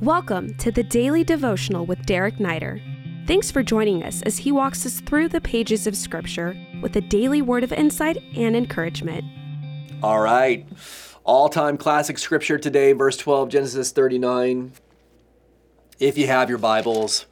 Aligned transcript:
Welcome 0.00 0.54
to 0.54 0.72
the 0.72 0.82
Daily 0.82 1.24
Devotional 1.24 1.84
with 1.84 2.06
Derek 2.06 2.36
Neider. 2.36 2.80
Thanks 3.26 3.50
for 3.50 3.62
joining 3.62 4.02
us 4.02 4.22
as 4.22 4.38
he 4.38 4.50
walks 4.50 4.86
us 4.86 5.00
through 5.00 5.28
the 5.28 5.42
pages 5.42 5.86
of 5.86 5.94
Scripture 5.94 6.56
with 6.80 6.96
a 6.96 7.02
daily 7.02 7.42
word 7.42 7.64
of 7.64 7.70
insight 7.70 8.16
and 8.34 8.56
encouragement. 8.56 9.22
All 10.02 10.20
right. 10.20 10.66
All 11.24 11.50
time 11.50 11.76
classic 11.76 12.16
scripture 12.16 12.56
today, 12.56 12.94
verse 12.94 13.18
12, 13.18 13.50
Genesis 13.50 13.92
39. 13.92 14.72
If 15.98 16.16
you 16.16 16.26
have 16.28 16.48
your 16.48 16.56
Bibles, 16.56 17.26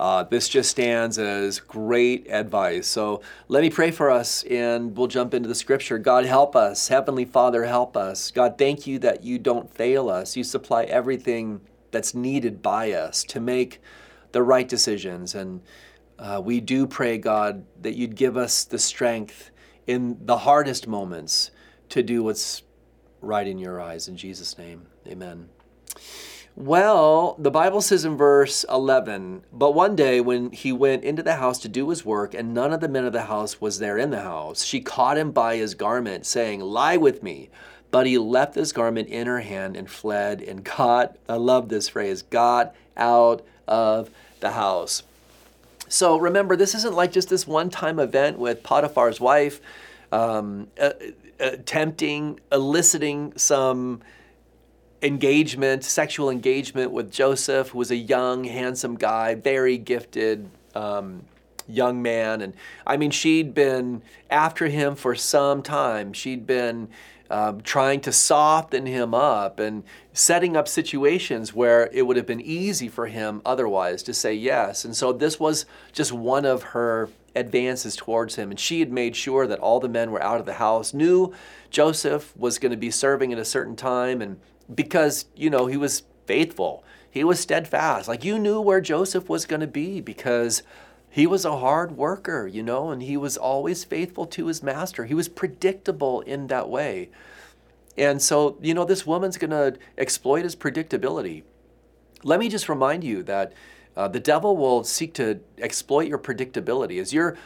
uh, 0.00 0.22
this 0.22 0.48
just 0.48 0.70
stands 0.70 1.18
as 1.18 1.60
great 1.60 2.26
advice. 2.30 2.86
So 2.86 3.20
let 3.48 3.60
me 3.60 3.68
pray 3.68 3.90
for 3.90 4.10
us 4.10 4.44
and 4.44 4.96
we'll 4.96 5.08
jump 5.08 5.34
into 5.34 5.50
the 5.50 5.54
scripture. 5.54 5.98
God, 5.98 6.24
help 6.24 6.56
us. 6.56 6.88
Heavenly 6.88 7.26
Father, 7.26 7.64
help 7.64 7.98
us. 7.98 8.30
God, 8.30 8.56
thank 8.56 8.86
you 8.86 8.98
that 9.00 9.24
you 9.24 9.38
don't 9.38 9.70
fail 9.70 10.08
us. 10.08 10.38
You 10.38 10.42
supply 10.42 10.84
everything 10.84 11.60
that's 11.94 12.12
needed 12.12 12.60
by 12.60 12.92
us 12.92 13.22
to 13.22 13.38
make 13.38 13.80
the 14.32 14.42
right 14.42 14.68
decisions. 14.68 15.36
And 15.36 15.62
uh, 16.18 16.42
we 16.44 16.60
do 16.60 16.88
pray, 16.88 17.18
God, 17.18 17.64
that 17.80 17.94
you'd 17.94 18.16
give 18.16 18.36
us 18.36 18.64
the 18.64 18.80
strength 18.80 19.52
in 19.86 20.18
the 20.26 20.38
hardest 20.38 20.88
moments 20.88 21.52
to 21.90 22.02
do 22.02 22.24
what's 22.24 22.62
right 23.20 23.46
in 23.46 23.58
your 23.58 23.80
eyes. 23.80 24.08
In 24.08 24.16
Jesus' 24.16 24.58
name, 24.58 24.86
amen. 25.06 25.48
Well, 26.56 27.36
the 27.38 27.50
Bible 27.50 27.80
says 27.80 28.04
in 28.04 28.16
verse 28.16 28.64
11, 28.68 29.44
but 29.52 29.74
one 29.74 29.94
day 29.94 30.20
when 30.20 30.50
he 30.50 30.72
went 30.72 31.04
into 31.04 31.22
the 31.22 31.36
house 31.36 31.58
to 31.60 31.68
do 31.68 31.88
his 31.90 32.04
work, 32.04 32.34
and 32.34 32.52
none 32.52 32.72
of 32.72 32.80
the 32.80 32.88
men 32.88 33.04
of 33.04 33.12
the 33.12 33.22
house 33.22 33.60
was 33.60 33.78
there 33.78 33.98
in 33.98 34.10
the 34.10 34.22
house, 34.22 34.64
she 34.64 34.80
caught 34.80 35.18
him 35.18 35.30
by 35.30 35.56
his 35.56 35.74
garment, 35.74 36.26
saying, 36.26 36.60
Lie 36.60 36.96
with 36.96 37.22
me. 37.22 37.50
But 37.94 38.08
he 38.08 38.18
left 38.18 38.56
his 38.56 38.72
garment 38.72 39.08
in 39.08 39.28
her 39.28 39.38
hand 39.38 39.76
and 39.76 39.88
fled 39.88 40.42
and 40.42 40.64
got, 40.64 41.16
I 41.28 41.36
love 41.36 41.68
this 41.68 41.90
phrase, 41.90 42.22
got 42.22 42.74
out 42.96 43.46
of 43.68 44.10
the 44.40 44.50
house. 44.50 45.04
So 45.88 46.16
remember, 46.16 46.56
this 46.56 46.74
isn't 46.74 46.96
like 46.96 47.12
just 47.12 47.28
this 47.28 47.46
one 47.46 47.70
time 47.70 48.00
event 48.00 48.36
with 48.36 48.64
Potiphar's 48.64 49.20
wife 49.20 49.60
um, 50.10 50.66
uh, 50.76 50.90
uh, 51.38 51.50
tempting, 51.66 52.40
eliciting 52.50 53.32
some 53.36 54.00
engagement, 55.00 55.84
sexual 55.84 56.30
engagement 56.30 56.90
with 56.90 57.12
Joseph, 57.12 57.68
who 57.68 57.78
was 57.78 57.92
a 57.92 57.96
young, 57.96 58.42
handsome 58.42 58.96
guy, 58.96 59.36
very 59.36 59.78
gifted. 59.78 60.50
Um, 60.74 61.26
young 61.66 62.02
man 62.02 62.42
and 62.42 62.52
i 62.86 62.94
mean 62.94 63.10
she'd 63.10 63.54
been 63.54 64.02
after 64.28 64.68
him 64.68 64.94
for 64.94 65.14
some 65.14 65.62
time 65.62 66.12
she'd 66.12 66.46
been 66.46 66.86
um, 67.30 67.60
trying 67.62 68.00
to 68.02 68.12
soften 68.12 68.86
him 68.86 69.14
up 69.14 69.58
and 69.58 69.82
setting 70.12 70.56
up 70.56 70.68
situations 70.68 71.54
where 71.54 71.88
it 71.92 72.02
would 72.02 72.16
have 72.16 72.26
been 72.26 72.40
easy 72.40 72.88
for 72.88 73.06
him 73.06 73.40
otherwise 73.44 74.02
to 74.04 74.14
say 74.14 74.34
yes. 74.34 74.84
And 74.84 74.94
so 74.94 75.12
this 75.12 75.40
was 75.40 75.66
just 75.92 76.12
one 76.12 76.44
of 76.44 76.62
her 76.62 77.08
advances 77.34 77.96
towards 77.96 78.36
him. 78.36 78.50
And 78.50 78.60
she 78.60 78.80
had 78.80 78.92
made 78.92 79.16
sure 79.16 79.46
that 79.46 79.58
all 79.58 79.80
the 79.80 79.88
men 79.88 80.10
were 80.10 80.22
out 80.22 80.40
of 80.40 80.46
the 80.46 80.54
house, 80.54 80.94
knew 80.94 81.32
Joseph 81.70 82.36
was 82.36 82.58
going 82.58 82.70
to 82.70 82.76
be 82.76 82.90
serving 82.90 83.32
at 83.32 83.38
a 83.38 83.44
certain 83.44 83.76
time. 83.76 84.20
And 84.20 84.38
because, 84.72 85.26
you 85.34 85.50
know, 85.50 85.66
he 85.66 85.76
was 85.76 86.02
faithful, 86.26 86.84
he 87.10 87.24
was 87.24 87.40
steadfast. 87.40 88.08
Like 88.08 88.24
you 88.24 88.38
knew 88.38 88.60
where 88.60 88.80
Joseph 88.80 89.28
was 89.28 89.46
going 89.46 89.60
to 89.60 89.66
be 89.66 90.00
because 90.00 90.62
he 91.14 91.28
was 91.28 91.44
a 91.44 91.58
hard 91.58 91.96
worker, 91.96 92.44
you 92.44 92.60
know, 92.60 92.90
and 92.90 93.00
he 93.00 93.16
was 93.16 93.36
always 93.36 93.84
faithful 93.84 94.26
to 94.26 94.48
his 94.48 94.64
master. 94.64 95.04
He 95.04 95.14
was 95.14 95.28
predictable 95.28 96.22
in 96.22 96.48
that 96.48 96.68
way. 96.68 97.10
And 97.96 98.20
so, 98.20 98.58
you 98.60 98.74
know, 98.74 98.84
this 98.84 99.06
woman's 99.06 99.38
going 99.38 99.52
to 99.52 99.78
exploit 99.96 100.42
his 100.42 100.56
predictability. 100.56 101.44
Let 102.24 102.40
me 102.40 102.48
just 102.48 102.68
remind 102.68 103.04
you 103.04 103.22
that 103.22 103.52
uh, 103.96 104.08
the 104.08 104.18
devil 104.18 104.56
will 104.56 104.82
seek 104.82 105.14
to 105.14 105.38
exploit 105.58 106.08
your 106.08 106.18
predictability. 106.18 107.00
As 107.00 107.12
you're 107.12 107.38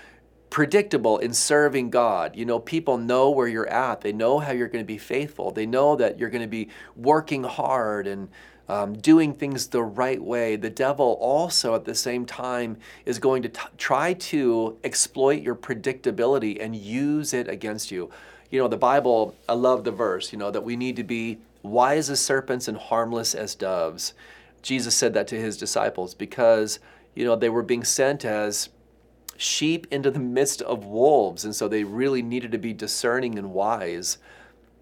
predictable 0.48 1.19
in 1.19 1.34
serving 1.34 1.91
God, 1.91 2.36
you 2.36 2.46
know, 2.46 2.58
people 2.58 2.96
know 2.96 3.28
where 3.28 3.48
you're 3.48 3.68
at. 3.68 4.01
They 4.01 4.14
know 4.14 4.39
how 4.39 4.52
you're 4.52 4.68
going 4.68 4.83
to 4.83 4.86
be 4.86 4.96
faithful. 4.96 5.51
They 5.51 5.67
know 5.67 5.95
that 5.95 6.18
you're 6.18 6.30
going 6.30 6.40
to 6.40 6.48
be 6.48 6.70
working 6.96 7.45
hard 7.45 8.07
and 8.07 8.30
um, 8.68 8.95
doing 8.98 9.33
things 9.33 9.68
the 9.68 9.83
right 9.83 10.23
way, 10.23 10.56
the 10.56 10.70
devil 10.70 11.17
also 11.20 11.74
at 11.74 11.84
the 11.84 11.95
same 11.95 12.27
time 12.27 12.77
is 13.06 13.18
going 13.18 13.42
to 13.42 13.48
t- 13.48 13.61
try 13.79 14.12
to 14.12 14.77
exploit 14.84 15.42
your 15.42 15.55
predictability 15.55 16.62
and 16.62 16.77
use 16.77 17.33
it 17.33 17.48
against 17.48 17.90
you. 17.90 18.11
You 18.51 18.61
know, 18.61 18.68
the 18.68 18.77
Bible, 18.77 19.34
I 19.48 19.55
love 19.55 19.84
the 19.84 19.90
verse, 19.90 20.33
you 20.33 20.39
know, 20.39 20.51
that 20.51 20.64
we 20.64 20.77
need 20.77 20.96
to 20.96 21.05
be 21.05 21.39
wise 21.62 22.11
as 22.11 22.20
serpents 22.20 22.68
and 22.68 22.77
harmless 22.77 23.34
as 23.34 23.55
doves. 23.55 24.12
Jesus 24.62 24.95
said 24.95 25.14
that 25.14 25.28
to 25.28 25.40
his 25.40 25.57
disciples 25.57 26.14
because, 26.14 26.78
you 27.14 27.24
know, 27.24 27.36
they 27.36 27.48
were 27.48 27.62
being 27.62 27.84
sent 27.84 28.24
as 28.24 28.68
sheep 29.36 29.86
into 29.90 30.11
the 30.11 30.18
midst 30.18 30.61
of 30.62 30.84
wolves. 30.84 31.45
And 31.45 31.55
so 31.55 31.68
they 31.68 31.84
really 31.84 32.23
needed 32.23 32.52
to 32.52 32.58
be 32.58 32.73
discerning 32.73 33.39
and 33.39 33.52
wise. 33.52 34.18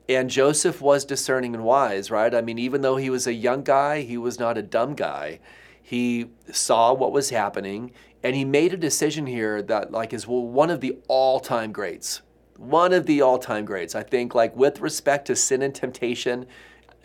And 0.09 0.31
Joseph 0.31 0.81
was 0.81 1.05
discerning 1.05 1.55
and 1.55 1.65
wise, 1.65 2.11
right? 2.11 2.33
I 2.35 2.41
mean, 2.41 2.59
even 2.59 2.83
though 2.83 2.97
he 2.97 3.11
was 3.11 3.27
a 3.27 3.33
young 3.33 3.63
guy, 3.65 4.03
he 4.03 4.17
was 4.17 4.39
not 4.39 4.57
a 4.57 4.63
dumb 4.63 4.95
guy. 4.95 5.41
He 5.83 6.27
saw 6.53 6.93
what 6.93 7.13
was 7.13 7.31
happening 7.31 7.93
and 8.23 8.35
he 8.35 8.45
made 8.45 8.73
a 8.73 8.77
decision 8.77 9.27
here 9.27 9.63
that 9.63 9.93
like 9.93 10.13
is 10.13 10.27
one 10.27 10.71
of 10.71 10.81
the 10.81 10.99
all-time 11.09 11.73
greats. 11.73 12.23
One 12.57 12.93
of 12.93 13.07
the 13.07 13.21
all-time 13.21 13.65
greats. 13.65 13.95
I 13.95 14.03
think 14.03 14.35
like 14.35 14.57
with 14.57 14.81
respect 14.81 15.27
to 15.27 15.37
sin 15.37 15.63
and 15.63 15.75
temptation, 15.75 16.47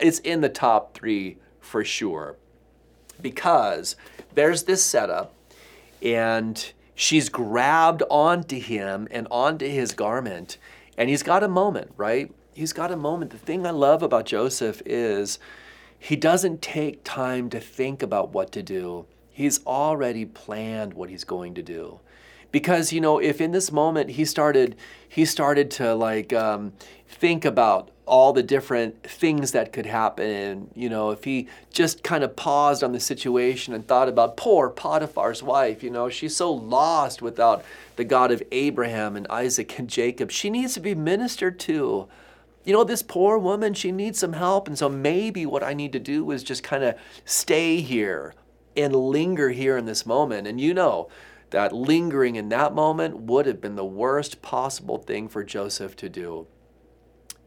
it's 0.00 0.18
in 0.20 0.40
the 0.40 0.48
top 0.48 0.94
3 0.94 1.38
for 1.60 1.84
sure. 1.84 2.36
Because 3.20 3.94
there's 4.34 4.64
this 4.64 4.82
setup 4.84 5.34
and 6.02 6.72
she's 6.94 7.28
grabbed 7.28 8.02
onto 8.10 8.58
him 8.58 9.06
and 9.10 9.28
onto 9.30 9.68
his 9.68 9.92
garment 9.92 10.56
and 10.96 11.08
he's 11.08 11.22
got 11.22 11.44
a 11.44 11.48
moment, 11.48 11.92
right? 11.96 12.32
He's 12.54 12.72
got 12.72 12.92
a 12.92 12.96
moment. 12.96 13.30
The 13.30 13.38
thing 13.38 13.66
I 13.66 13.70
love 13.70 14.02
about 14.02 14.26
Joseph 14.26 14.82
is 14.84 15.38
he 15.98 16.16
doesn't 16.16 16.62
take 16.62 17.04
time 17.04 17.50
to 17.50 17.60
think 17.60 18.02
about 18.02 18.32
what 18.32 18.52
to 18.52 18.62
do. 18.62 19.06
He's 19.30 19.64
already 19.66 20.24
planned 20.24 20.94
what 20.94 21.10
he's 21.10 21.24
going 21.24 21.54
to 21.54 21.62
do. 21.62 22.00
Because 22.50 22.92
you 22.92 23.00
know, 23.00 23.18
if 23.18 23.40
in 23.40 23.52
this 23.52 23.72
moment 23.72 24.10
he 24.10 24.24
started, 24.24 24.76
he 25.08 25.24
started 25.24 25.70
to 25.72 25.94
like 25.94 26.32
um, 26.32 26.72
think 27.08 27.44
about 27.44 27.90
all 28.04 28.32
the 28.32 28.42
different 28.42 29.02
things 29.04 29.52
that 29.52 29.72
could 29.72 29.86
happen. 29.86 30.70
You 30.74 30.90
know, 30.90 31.10
if 31.10 31.24
he 31.24 31.48
just 31.72 32.02
kind 32.02 32.22
of 32.22 32.36
paused 32.36 32.82
on 32.82 32.92
the 32.92 33.00
situation 33.00 33.72
and 33.72 33.86
thought 33.86 34.08
about 34.08 34.36
poor 34.36 34.68
Potiphar's 34.68 35.42
wife, 35.42 35.82
you 35.82 35.88
know, 35.88 36.10
she's 36.10 36.36
so 36.36 36.52
lost 36.52 37.22
without 37.22 37.64
the 37.96 38.04
God 38.04 38.30
of 38.32 38.42
Abraham 38.52 39.16
and 39.16 39.26
Isaac 39.28 39.78
and 39.78 39.88
Jacob. 39.88 40.30
She 40.30 40.50
needs 40.50 40.74
to 40.74 40.80
be 40.80 40.94
ministered 40.94 41.58
to 41.60 42.08
you 42.64 42.72
know, 42.72 42.84
this 42.84 43.02
poor 43.02 43.38
woman, 43.38 43.74
she 43.74 43.90
needs 43.90 44.18
some 44.18 44.34
help. 44.34 44.68
And 44.68 44.78
so 44.78 44.88
maybe 44.88 45.46
what 45.46 45.62
I 45.62 45.74
need 45.74 45.92
to 45.92 45.98
do 45.98 46.30
is 46.30 46.42
just 46.42 46.62
kind 46.62 46.84
of 46.84 46.94
stay 47.24 47.80
here 47.80 48.34
and 48.76 48.94
linger 48.94 49.50
here 49.50 49.76
in 49.76 49.84
this 49.84 50.06
moment. 50.06 50.46
And 50.46 50.60
you 50.60 50.74
know 50.74 51.08
that 51.50 51.72
lingering 51.72 52.36
in 52.36 52.48
that 52.48 52.74
moment 52.74 53.16
would 53.18 53.46
have 53.46 53.60
been 53.60 53.76
the 53.76 53.84
worst 53.84 54.42
possible 54.42 54.98
thing 54.98 55.28
for 55.28 55.44
Joseph 55.44 55.96
to 55.96 56.08
do. 56.08 56.46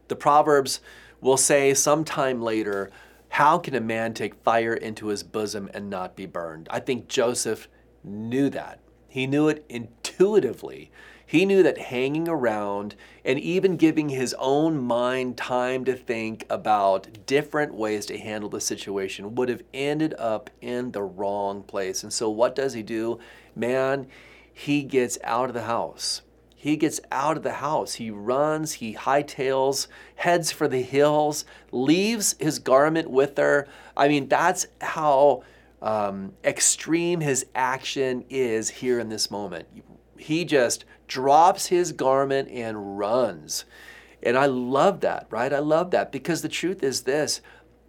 The 0.08 0.16
Proverbs 0.16 0.80
will 1.20 1.36
say 1.36 1.74
sometime 1.74 2.40
later, 2.40 2.90
How 3.30 3.58
can 3.58 3.74
a 3.74 3.80
man 3.80 4.14
take 4.14 4.42
fire 4.44 4.74
into 4.74 5.08
his 5.08 5.22
bosom 5.22 5.68
and 5.74 5.90
not 5.90 6.14
be 6.14 6.26
burned? 6.26 6.68
I 6.70 6.78
think 6.78 7.08
Joseph 7.08 7.68
knew 8.04 8.48
that. 8.50 8.80
He 9.08 9.26
knew 9.26 9.48
it 9.48 9.64
intuitively. 9.68 10.05
Intuitively, 10.18 10.90
he 11.26 11.44
knew 11.44 11.62
that 11.62 11.76
hanging 11.76 12.26
around 12.26 12.94
and 13.22 13.38
even 13.38 13.76
giving 13.76 14.08
his 14.08 14.34
own 14.38 14.78
mind 14.78 15.36
time 15.36 15.84
to 15.84 15.94
think 15.94 16.46
about 16.48 17.26
different 17.26 17.74
ways 17.74 18.06
to 18.06 18.16
handle 18.16 18.48
the 18.48 18.60
situation 18.60 19.34
would 19.34 19.50
have 19.50 19.62
ended 19.74 20.14
up 20.18 20.48
in 20.62 20.92
the 20.92 21.02
wrong 21.02 21.62
place. 21.62 22.02
And 22.02 22.10
so, 22.10 22.30
what 22.30 22.54
does 22.54 22.72
he 22.72 22.82
do? 22.82 23.18
Man, 23.54 24.06
he 24.50 24.84
gets 24.84 25.18
out 25.22 25.50
of 25.50 25.54
the 25.54 25.64
house. 25.64 26.22
He 26.54 26.78
gets 26.78 26.98
out 27.12 27.36
of 27.36 27.42
the 27.42 27.54
house. 27.54 27.94
He 27.94 28.10
runs, 28.10 28.74
he 28.74 28.94
hightails, 28.94 29.86
heads 30.14 30.50
for 30.50 30.66
the 30.66 30.80
hills, 30.80 31.44
leaves 31.72 32.36
his 32.40 32.58
garment 32.58 33.10
with 33.10 33.36
her. 33.36 33.68
I 33.94 34.08
mean, 34.08 34.28
that's 34.28 34.66
how 34.80 35.42
um, 35.82 36.32
extreme 36.42 37.20
his 37.20 37.44
action 37.54 38.24
is 38.30 38.70
here 38.70 38.98
in 38.98 39.10
this 39.10 39.30
moment. 39.30 39.68
He 40.18 40.44
just 40.44 40.84
drops 41.08 41.66
his 41.66 41.92
garment 41.92 42.48
and 42.50 42.98
runs. 42.98 43.64
And 44.22 44.36
I 44.36 44.46
love 44.46 45.00
that, 45.00 45.26
right? 45.30 45.52
I 45.52 45.58
love 45.58 45.90
that 45.92 46.10
because 46.10 46.42
the 46.42 46.48
truth 46.48 46.82
is 46.82 47.02
this 47.02 47.40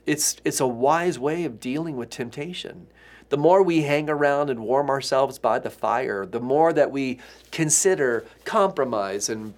it's, 0.05 0.37
it's 0.45 0.61
a 0.61 0.67
wise 0.67 1.19
way 1.19 1.43
of 1.43 1.59
dealing 1.59 1.97
with 1.97 2.09
temptation. 2.09 2.87
The 3.29 3.37
more 3.37 3.61
we 3.61 3.81
hang 3.81 4.09
around 4.09 4.49
and 4.49 4.61
warm 4.61 4.89
ourselves 4.89 5.37
by 5.37 5.59
the 5.59 5.69
fire, 5.69 6.25
the 6.25 6.39
more 6.39 6.71
that 6.71 6.91
we 6.91 7.19
consider 7.51 8.25
compromise 8.45 9.27
and 9.27 9.53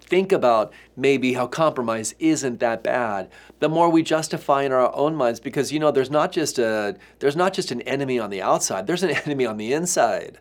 think 0.00 0.32
about 0.32 0.72
maybe 0.96 1.32
how 1.32 1.46
compromise 1.46 2.14
isn't 2.18 2.60
that 2.60 2.82
bad, 2.82 3.30
the 3.60 3.70
more 3.70 3.88
we 3.88 4.02
justify 4.02 4.62
in 4.62 4.72
our 4.72 4.94
own 4.94 5.14
minds 5.14 5.40
because 5.40 5.72
you 5.72 5.78
know 5.78 5.90
there's 5.90 6.10
not 6.10 6.30
just 6.30 6.58
a 6.58 6.96
there's 7.20 7.36
not 7.36 7.54
just 7.54 7.70
an 7.70 7.80
enemy 7.82 8.18
on 8.18 8.28
the 8.28 8.42
outside, 8.42 8.86
there's 8.86 9.02
an 9.02 9.10
enemy 9.24 9.46
on 9.46 9.56
the 9.56 9.72
inside. 9.72 10.38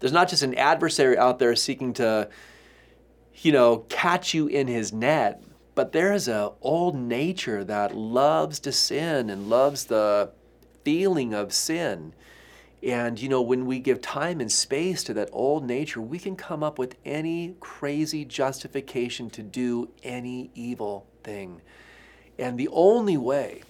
There's 0.00 0.12
not 0.12 0.28
just 0.28 0.42
an 0.42 0.54
adversary 0.54 1.16
out 1.16 1.38
there 1.38 1.54
seeking 1.54 1.92
to 1.94 2.28
you 3.34 3.52
know 3.52 3.84
catch 3.88 4.34
you 4.34 4.48
in 4.48 4.66
his 4.66 4.92
net, 4.92 5.42
but 5.74 5.92
there 5.92 6.12
is 6.12 6.26
a 6.26 6.52
old 6.60 6.96
nature 6.96 7.62
that 7.64 7.94
loves 7.94 8.58
to 8.60 8.72
sin 8.72 9.30
and 9.30 9.48
loves 9.48 9.84
the 9.84 10.32
feeling 10.84 11.34
of 11.34 11.52
sin. 11.52 12.12
And, 12.82 13.20
you 13.20 13.28
know, 13.28 13.42
when 13.42 13.66
we 13.66 13.78
give 13.78 14.00
time 14.00 14.40
and 14.40 14.50
space 14.50 15.04
to 15.04 15.14
that 15.14 15.28
old 15.32 15.66
nature, 15.66 16.00
we 16.00 16.18
can 16.18 16.34
come 16.34 16.62
up 16.62 16.78
with 16.78 16.96
any 17.04 17.54
crazy 17.60 18.24
justification 18.24 19.28
to 19.30 19.42
do 19.42 19.90
any 20.02 20.50
evil 20.54 21.06
thing. 21.22 21.60
And 22.38 22.58
the 22.58 22.68
only 22.72 23.18
way, 23.18 23.62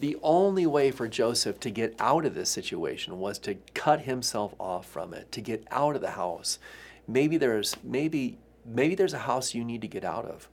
the 0.00 0.16
only 0.22 0.66
way 0.66 0.90
for 0.90 1.08
Joseph 1.08 1.58
to 1.60 1.70
get 1.70 1.94
out 1.98 2.24
of 2.24 2.34
this 2.34 2.50
situation 2.50 3.18
was 3.18 3.38
to 3.40 3.56
cut 3.74 4.02
himself 4.02 4.54
off 4.58 4.86
from 4.86 5.12
it, 5.14 5.30
to 5.32 5.40
get 5.40 5.66
out 5.70 5.96
of 5.96 6.02
the 6.02 6.12
house. 6.12 6.58
Maybe 7.06 7.36
there's 7.36 7.76
maybe 7.82 8.38
maybe 8.64 8.94
there's 8.94 9.14
a 9.14 9.18
house 9.18 9.54
you 9.54 9.64
need 9.64 9.80
to 9.80 9.88
get 9.88 10.04
out 10.04 10.24
of. 10.24 10.48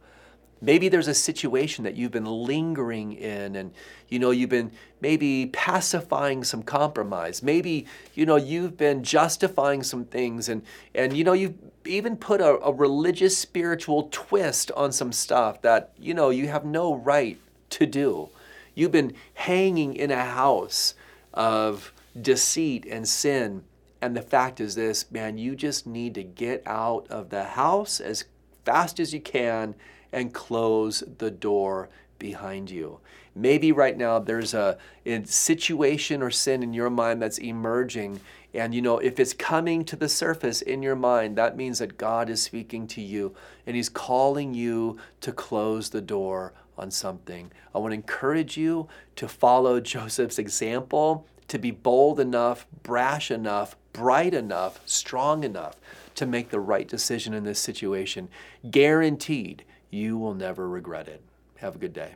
Maybe 0.61 0.87
there's 0.87 1.09
a 1.09 1.13
situation 1.13 1.83
that 1.83 1.95
you've 1.95 2.11
been 2.11 2.25
lingering 2.25 3.13
in 3.13 3.55
and 3.55 3.71
you 4.07 4.19
know 4.19 4.31
you've 4.31 4.49
been 4.49 4.71
maybe 5.01 5.47
pacifying 5.47 6.43
some 6.43 6.63
compromise. 6.63 7.43
Maybe 7.43 7.85
you 8.13 8.25
know 8.25 8.37
you've 8.37 8.77
been 8.77 9.03
justifying 9.03 9.83
some 9.83 10.05
things 10.05 10.49
and 10.49 10.63
and 10.95 11.15
you 11.15 11.23
know 11.23 11.33
you've 11.33 11.55
even 11.85 12.15
put 12.15 12.41
a, 12.41 12.57
a 12.61 12.73
religious 12.73 13.37
spiritual 13.37 14.09
twist 14.11 14.71
on 14.71 14.91
some 14.91 15.11
stuff 15.11 15.61
that 15.61 15.91
you 15.99 16.13
know 16.13 16.29
you 16.29 16.47
have 16.47 16.65
no 16.65 16.95
right 16.95 17.37
to 17.71 17.85
do. 17.85 18.29
You've 18.75 18.91
been 18.91 19.13
hanging 19.33 19.95
in 19.95 20.11
a 20.11 20.25
house 20.25 20.93
of 21.33 21.93
deceit 22.19 22.85
and 22.85 23.07
sin. 23.07 23.63
And 24.01 24.15
the 24.15 24.21
fact 24.21 24.59
is 24.59 24.75
this, 24.75 25.09
man, 25.11 25.37
you 25.37 25.55
just 25.55 25.87
need 25.87 26.13
to 26.15 26.23
get 26.23 26.61
out 26.65 27.07
of 27.09 27.29
the 27.29 27.43
house 27.43 27.99
as 27.99 28.25
fast 28.65 28.99
as 28.99 29.13
you 29.13 29.21
can 29.21 29.75
and 30.11 30.33
close 30.33 31.03
the 31.17 31.31
door 31.31 31.89
behind 32.19 32.69
you. 32.69 32.99
Maybe 33.35 33.71
right 33.71 33.97
now 33.97 34.19
there's 34.19 34.53
a, 34.53 34.77
a, 35.05 35.25
situation 35.25 36.21
or 36.21 36.31
sin 36.31 36.63
in 36.63 36.73
your 36.73 36.89
mind 36.89 37.21
that's 37.21 37.37
emerging. 37.37 38.21
And 38.53 38.73
you 38.73 38.81
know, 38.81 38.99
if 38.99 39.19
it's 39.19 39.33
coming 39.33 39.83
to 39.85 39.97
the 39.97 40.07
surface 40.07 40.61
in 40.61 40.81
your 40.81 40.95
mind, 40.95 41.37
that 41.37 41.57
means 41.57 41.79
that 41.79 41.97
God 41.97 42.29
is 42.29 42.41
speaking 42.41 42.87
to 42.87 43.01
you 43.01 43.35
and 43.67 43.75
He's 43.75 43.89
calling 43.89 44.53
you 44.53 44.97
to 45.19 45.33
close 45.33 45.89
the 45.89 46.01
door 46.01 46.53
on 46.77 46.91
something. 46.91 47.51
I 47.73 47.79
want 47.79 47.91
to 47.91 47.95
encourage 47.95 48.57
you 48.57 48.87
to 49.15 49.27
follow 49.27 49.79
Joseph's 49.95 50.39
example, 50.39 51.27
to 51.47 51.59
be 51.59 51.71
bold 51.71 52.19
enough, 52.19 52.65
brash 52.83 53.31
enough, 53.31 53.75
bright 53.93 54.33
enough, 54.33 54.79
strong 54.85 55.43
enough 55.43 55.75
to 56.15 56.25
make 56.25 56.49
the 56.49 56.59
right 56.59 56.87
decision 56.87 57.33
in 57.33 57.43
this 57.43 57.59
situation. 57.59 58.29
Guaranteed 58.69 59.63
you 59.89 60.17
will 60.17 60.33
never 60.33 60.67
regret 60.67 61.07
it. 61.07 61.21
Have 61.57 61.75
a 61.75 61.79
good 61.79 61.93
day. 61.93 62.15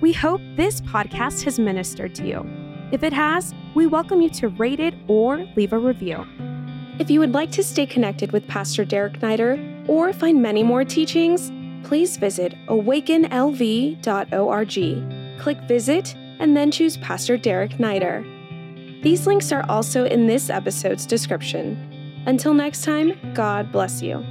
We 0.00 0.12
hope 0.12 0.40
this 0.56 0.80
podcast 0.80 1.44
has 1.44 1.58
ministered 1.58 2.14
to 2.16 2.26
you. 2.26 2.44
If 2.92 3.02
it 3.02 3.12
has, 3.12 3.54
we 3.74 3.86
welcome 3.86 4.20
you 4.20 4.28
to 4.30 4.48
rate 4.48 4.80
it 4.80 4.94
or 5.08 5.46
leave 5.56 5.72
a 5.72 5.78
review. 5.78 6.26
If 6.98 7.10
you 7.10 7.20
would 7.20 7.32
like 7.32 7.50
to 7.52 7.62
stay 7.62 7.86
connected 7.86 8.32
with 8.32 8.46
Pastor 8.46 8.84
Derek 8.84 9.20
Neider 9.20 9.88
or 9.88 10.12
find 10.12 10.42
many 10.42 10.62
more 10.62 10.84
teachings, 10.84 11.50
please 11.84 12.16
visit 12.16 12.54
awakenlv.org. 12.66 13.98
Click 15.40 15.58
Visit 15.62 16.14
and 16.38 16.56
then 16.56 16.70
choose 16.70 16.96
Pastor 16.98 17.36
Derek 17.36 17.72
Neider. 17.72 19.02
These 19.02 19.26
links 19.26 19.50
are 19.52 19.64
also 19.68 20.04
in 20.04 20.26
this 20.26 20.48
episode's 20.50 21.06
description. 21.06 22.22
Until 22.26 22.54
next 22.54 22.84
time, 22.84 23.18
God 23.34 23.72
bless 23.72 24.00
you. 24.00 24.24